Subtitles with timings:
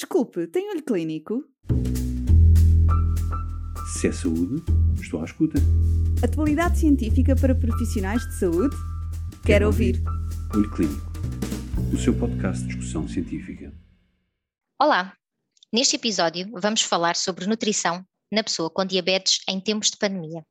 [0.00, 1.44] Desculpe, tem olho clínico?
[3.92, 4.62] Se é saúde,
[4.98, 5.58] estou à escuta.
[6.24, 8.74] Atualidade científica para profissionais de saúde?
[8.74, 9.96] Quero, Quero ouvir.
[9.96, 10.56] ouvir.
[10.56, 11.12] Olho Clínico,
[11.92, 13.74] o seu podcast de discussão científica.
[14.80, 15.14] Olá!
[15.70, 20.42] Neste episódio vamos falar sobre nutrição na pessoa com diabetes em tempos de pandemia.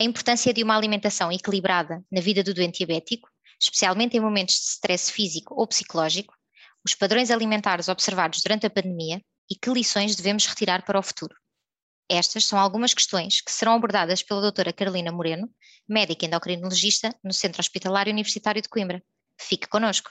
[0.00, 3.28] A importância de uma alimentação equilibrada na vida do doente diabético,
[3.60, 6.32] especialmente em momentos de stress físico ou psicológico,
[6.84, 11.34] os padrões alimentares observados durante a pandemia e que lições devemos retirar para o futuro.
[12.08, 15.48] Estas são algumas questões que serão abordadas pela doutora Carolina Moreno,
[15.88, 19.02] médica endocrinologista no Centro Hospitalar Universitário de Coimbra.
[19.38, 20.10] Fique connosco.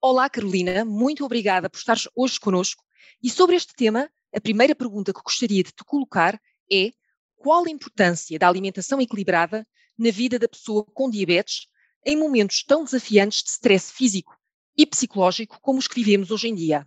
[0.00, 2.82] Olá Carolina, muito obrigada por estares hoje connosco.
[3.22, 6.90] E sobre este tema, a primeira pergunta que gostaria de te colocar é
[7.36, 9.66] qual a importância da alimentação equilibrada
[9.98, 11.66] na vida da pessoa com diabetes
[12.04, 14.38] em momentos tão desafiantes de stress físico
[14.76, 16.86] e psicológico como os que vivemos hoje em dia.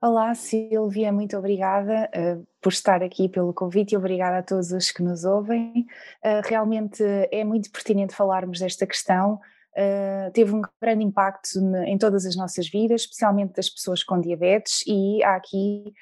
[0.00, 4.92] Olá Silvia, muito obrigada uh, por estar aqui pelo convite e obrigada a todos os
[4.92, 5.86] que nos ouvem.
[6.24, 9.40] Uh, realmente é muito pertinente falarmos desta questão.
[9.72, 14.84] Uh, teve um grande impacto em todas as nossas vidas, especialmente das pessoas com diabetes,
[14.86, 15.92] e há aqui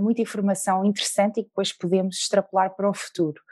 [0.00, 3.42] muita informação interessante e que depois podemos extrapolar para o futuro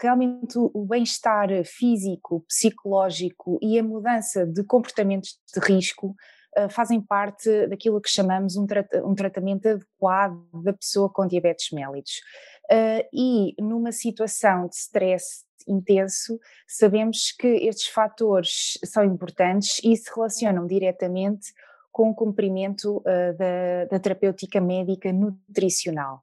[0.00, 6.14] realmente o bem-estar físico, psicológico e a mudança de comportamentos de risco
[6.56, 8.66] uh, fazem parte daquilo que chamamos um,
[9.04, 12.20] um, tratamento adequado da pessoa com diabetes mellitus.
[12.70, 20.10] Uh, e numa situação de stress intenso, sabemos que estes fatores são importantes e se
[20.14, 21.52] relacionam diretamente
[21.92, 26.22] com o cumprimento uh, da, da terapêutica médica nutricional.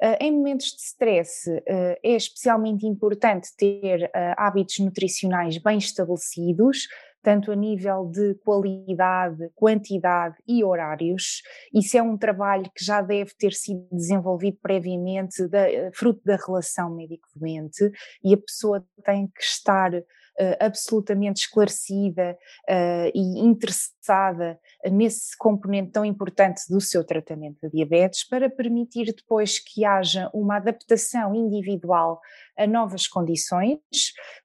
[0.00, 1.62] Uh, em momentos de stress, uh,
[2.02, 6.86] é especialmente importante ter uh, hábitos nutricionais bem estabelecidos,
[7.20, 11.42] tanto a nível de qualidade, quantidade e horários.
[11.74, 16.94] Isso é um trabalho que já deve ter sido desenvolvido previamente, da, fruto da relação
[16.94, 17.90] médico-doente,
[18.22, 19.90] e a pessoa tem que estar
[20.60, 22.38] absolutamente esclarecida
[22.68, 24.58] uh, e interessada
[24.90, 30.56] nesse componente tão importante do seu tratamento de diabetes para permitir depois que haja uma
[30.56, 32.20] adaptação individual
[32.56, 33.78] a novas condições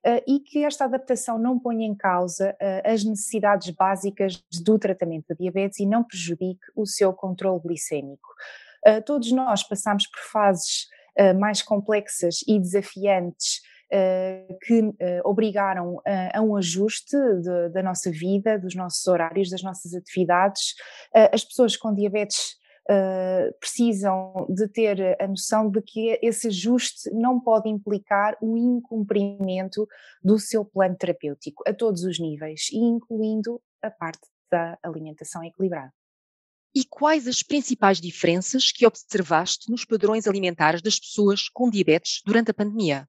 [0.04, 5.36] uh, e que esta adaptação não ponha em causa as necessidades básicas do tratamento de
[5.36, 8.28] diabetes e não prejudique o seu controle glicêmico.
[9.06, 10.88] todos nós passamos por fases
[11.38, 13.60] mais complexas e desafiantes
[14.62, 14.94] que uh,
[15.24, 16.00] obrigaram
[16.32, 20.74] a, um ajuste de, da nossa vida, dos nossos horários, das nossas atividades.
[21.14, 27.10] Eh, as pessoas com diabetes Uh, precisam de ter a noção de que esse ajuste
[27.14, 29.88] não pode implicar o incumprimento
[30.22, 35.90] do seu plano terapêutico a todos os níveis, incluindo a parte da alimentação equilibrada.
[36.74, 42.50] E quais as principais diferenças que observaste nos padrões alimentares das pessoas com diabetes durante
[42.50, 43.08] a pandemia?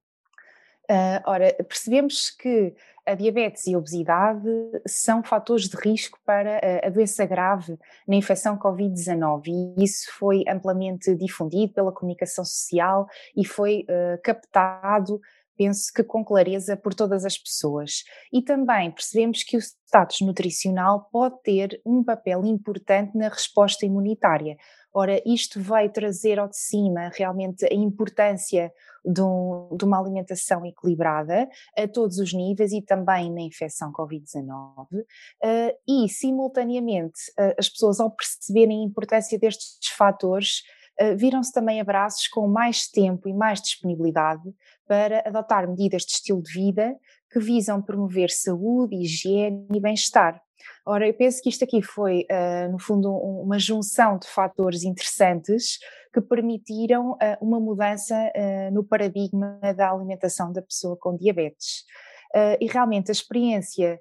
[0.88, 2.74] Uh, ora, percebemos que
[3.04, 4.48] a diabetes e a obesidade
[4.86, 11.14] são fatores de risco para a doença grave na infecção Covid-19 e isso foi amplamente
[11.14, 15.20] difundido pela comunicação social e foi uh, captado
[15.56, 18.04] penso que com clareza por todas as pessoas.
[18.32, 24.56] E também percebemos que o status nutricional pode ter um papel importante na resposta imunitária.
[24.98, 28.72] Ora, isto vai trazer ao de cima realmente a importância
[29.04, 31.46] de, um, de uma alimentação equilibrada
[31.76, 34.86] a todos os níveis e também na infecção Covid-19.
[34.94, 35.04] Uh,
[35.86, 40.62] e, simultaneamente, uh, as pessoas, ao perceberem a importância destes fatores,
[40.98, 44.50] uh, viram-se também abraços com mais tempo e mais disponibilidade
[44.88, 46.96] para adotar medidas de estilo de vida
[47.30, 50.40] que visam promover saúde, higiene e bem-estar.
[50.88, 54.84] Ora, eu penso que isto aqui foi, uh, no fundo, um, uma junção de fatores
[54.84, 55.78] interessantes
[56.14, 61.84] que permitiram uh, uma mudança uh, no paradigma da alimentação da pessoa com diabetes.
[62.60, 63.98] e realmente a experiência,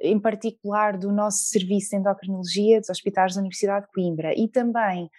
[0.00, 5.06] em particular do nosso serviço de endocrinologia dos hospitais da Universidade de Coimbra e também
[5.06, 5.10] Uh,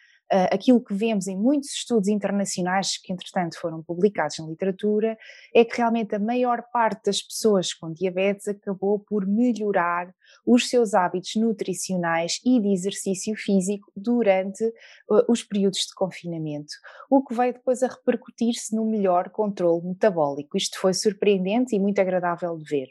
[0.52, 5.18] aquilo que vemos em muitos estudos internacionais, que entretanto foram publicados na literatura,
[5.54, 10.14] é que realmente a maior parte das pessoas com diabetes acabou por melhorar
[10.46, 16.74] os seus hábitos nutricionais e de exercício físico durante uh, os períodos de confinamento,
[17.10, 20.58] o que veio depois a repercutir-se no melhor controle metabólico.
[20.58, 22.88] Isto foi surpreendente e muito agradável de ver.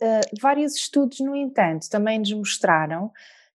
[0.00, 3.12] Uh, vários estudos, no entanto, também nos mostraram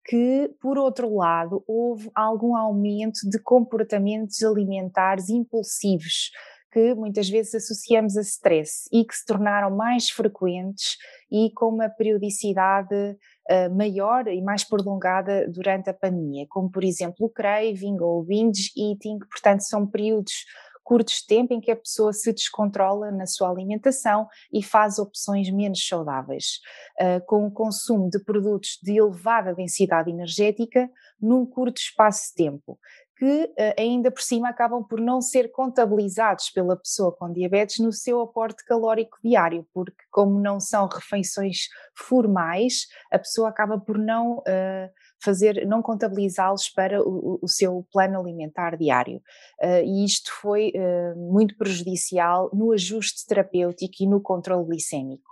[0.05, 6.31] que, por outro lado, houve algum aumento de comportamentos alimentares impulsivos
[6.73, 10.97] que muitas vezes associamos a stress e que se tornaram mais frequentes
[11.31, 17.27] e com uma periodicidade uh, maior e mais prolongada durante a pandemia, como por exemplo
[17.27, 20.47] o craving ou o binge eating, portanto são períodos
[20.93, 25.89] curtos tempo em que a pessoa se descontrola na sua alimentação e faz opções menos
[25.89, 26.61] saudáveis,
[27.00, 32.79] uh, com o consumo de produtos de elevada densidade energética num curto espaço de tempo
[33.17, 37.93] que eh, ainda por cima acabam por não ser contabilizados pela pessoa com diabetes no
[37.93, 44.38] seu aporte calórico diário, porque como não são refeições formais, a pessoa acaba por não
[44.38, 44.91] uh,
[45.23, 49.23] fazer, não contabilizá-los para o, o, seu plano alimentar diário.
[49.62, 55.31] Uh, e isto foi uh, muito prejudicial no ajuste terapêutico e no controle glicêmico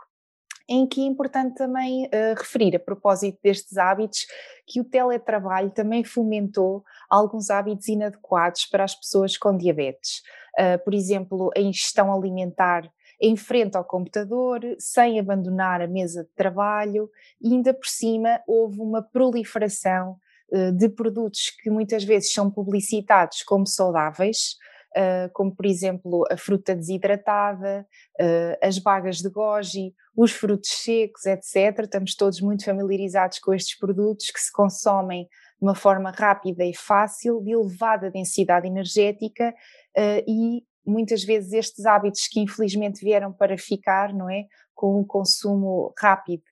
[0.70, 4.26] em que é importante também uh, referir, a propósito destes hábitos,
[4.64, 10.22] que o teletrabalho também fomentou alguns hábitos inadequados para as pessoas com diabetes.
[10.56, 12.88] Uh, por exemplo, a ingestão alimentar
[13.20, 17.10] em frente ao computador, sem abandonar a mesa de trabalho,
[17.42, 20.16] e ainda por cima houve uma proliferação
[20.52, 24.56] uh, de produtos que muitas vezes são publicitados como saudáveis,
[25.32, 27.86] como por exemplo a fruta desidratada,
[28.20, 31.80] uh, as bagas de goji, os frutos secos, etc.
[31.80, 36.74] Estamos todos muito familiarizados com estes produtos que se consomem de uma forma rápida e
[36.74, 39.54] fácil, de elevada densidade energética
[39.96, 44.46] uh, e muitas vezes estes hábitos que infelizmente vieram para ficar, não é?
[44.74, 46.42] Com um consumo rápido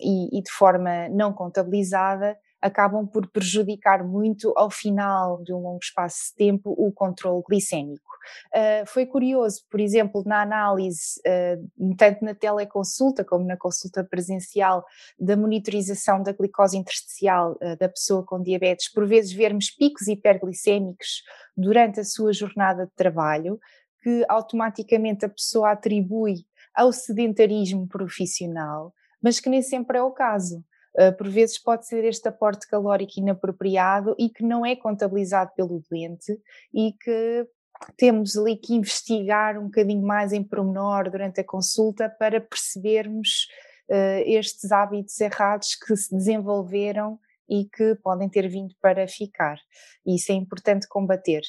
[0.00, 5.80] e, e, de forma não contabilizada, acabam por prejudicar muito ao final de um longo
[5.82, 8.08] espaço de tempo o controle glicémico.
[8.54, 14.82] Uh, foi curioso, por exemplo, na análise, uh, tanto na teleconsulta como na consulta presencial,
[15.20, 21.22] da monitorização da glicose intersticial uh, da pessoa com diabetes, por vezes vermos picos hiperglicêmicos
[21.54, 23.60] durante a sua jornada de trabalho,
[24.02, 30.64] que automaticamente a pessoa atribui ao sedentarismo profissional, mas que nem sempre é o caso.
[30.96, 35.82] Uh, por vezes pode ser este aporte calórico inapropriado e que não é contabilizado pelo
[35.90, 36.38] doente
[36.72, 37.48] e que
[37.96, 43.48] temos ali que investigar um bocadinho mais em pormenor durante a consulta para percebermos
[43.90, 47.18] uh, estes hábitos errados que se desenvolveram
[47.48, 49.58] e que podem ter vindo para ficar.
[50.06, 51.42] Isso é importante combater.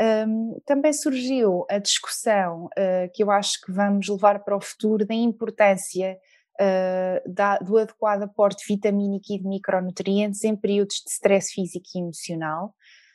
[0.00, 5.04] Um, também surgiu a discussão uh, que eu acho que vamos levar para o futuro
[5.04, 6.18] da importância
[6.60, 12.00] uh, da, do adequado aporte vitamínico e de micronutrientes em períodos de stress físico e
[12.00, 12.74] emocional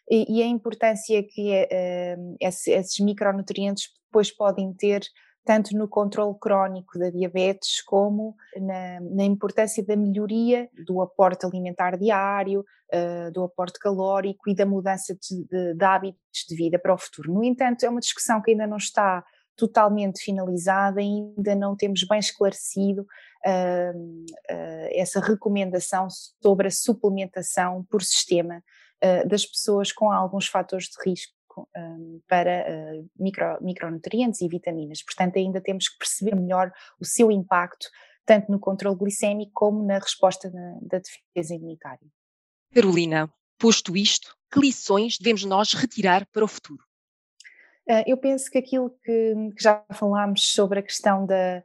[0.10, 5.02] e, e a importância que uh, esses micronutrientes depois podem ter
[5.44, 11.98] tanto no controle crónico da diabetes como na, na, importância da melhoria do aporte alimentar
[11.98, 16.96] diário, uh, do aporte calórico e da mudança de, de, de, hábitos de vida para
[16.96, 17.32] o futuro.
[17.32, 19.24] No entanto, é uma discussão que ainda não está
[19.56, 28.04] totalmente finalizada, ainda não temos bem esclarecido uh, uh, essa recomendação sobre a suplementação por
[28.04, 28.64] sistema
[29.04, 31.34] uh, das pessoas com alguns fatores de risco
[32.28, 32.66] para
[33.18, 35.02] micro, micronutrientes e vitaminas.
[35.02, 36.70] Portanto, ainda temos que perceber melhor
[37.00, 37.88] o seu impacto,
[38.26, 42.06] tanto no controle glicémico como na resposta na, da defesa imunitária.
[42.74, 46.84] Carolina, posto isto, que lições devemos nós retirar para o futuro?
[47.88, 51.64] Ah, eu penso que aquilo que, que já falámos sobre a questão da,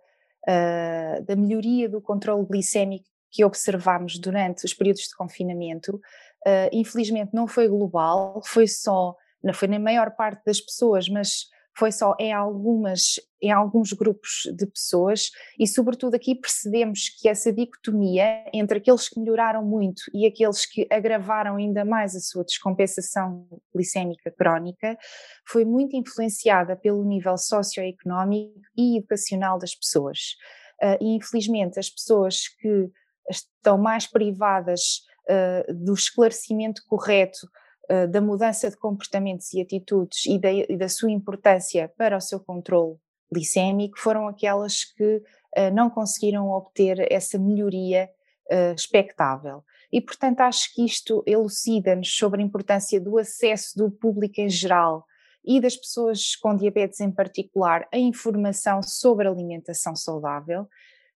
[0.49, 7.33] uh, da melhoria do controle glicémico que observámos durante os períodos de confinamento, uh, infelizmente
[7.33, 12.15] não foi global, foi só, não foi na maior parte das pessoas, mas foi só
[12.19, 18.79] em algumas, em alguns grupos de pessoas e sobretudo aqui percebemos que essa dicotomia entre
[18.79, 24.99] aqueles que melhoraram muito e aqueles que agravaram ainda mais a sua descompensação glicémica crónica
[25.47, 30.37] foi muito influenciada pelo nível socioeconómico e educacional das pessoas.
[30.83, 32.91] Uh, e infelizmente as pessoas que
[33.31, 37.47] estão mais privadas uh, do esclarecimento correto
[37.91, 42.21] eh, da mudança de comportamentos e atitudes e da, e da, sua importância para o
[42.21, 42.97] seu controle
[43.33, 48.09] glicémico foram aquelas que uh, não conseguiram obter essa melhoria
[48.49, 49.65] uh, expectável.
[49.93, 55.05] E, portanto, acho que isto elucida-nos sobre a importância do acesso do público em geral
[55.45, 60.63] e das pessoas com diabetes em particular à informação sobre alimentação saudável.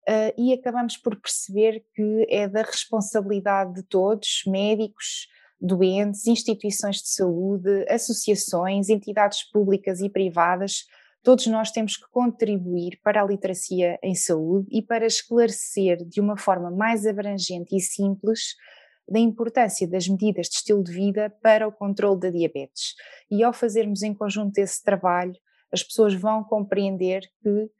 [0.08, 5.28] Uh, e acabamos por perceber que é da responsabilidade de todos, médicos,
[5.60, 10.84] doentes, instituições de saúde, associações, entidades públicas e privadas,
[11.22, 16.36] todos nós temos que contribuir para a literacia em saúde e para esclarecer de uma
[16.36, 18.54] forma mais abrangente e simples
[19.08, 22.94] da importância das medidas de estilo de vida para o controle da diabetes.
[23.30, 25.34] E ao fazermos em conjunto esse trabalho,
[25.72, 27.70] as pessoas vão compreender que uh,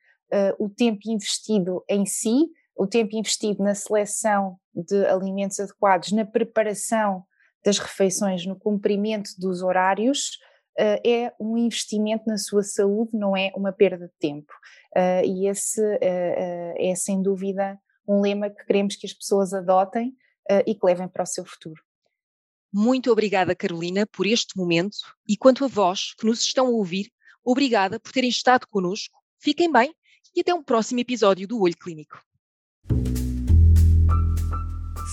[0.59, 7.25] o tempo investido em si o tempo investido na seleção de alimentos adequados, na preparação
[7.65, 10.39] das refeições, no cumprimento dos horários,
[10.79, 14.53] uh, é um investimento na sua saúde, não é uma perda de tempo.
[14.97, 20.15] Uh, e esse é sem dúvida um lema que queremos que as pessoas adotem
[20.67, 21.81] e que levem para o seu futuro.
[22.71, 27.11] Muito obrigada, Carolina, por este momento e quanto a vós que nos estão a ouvir,
[27.43, 29.17] obrigada por terem estado connosco.
[29.39, 29.95] Fiquem bem
[30.35, 32.19] e até um próximo episódio do Olho Clínico.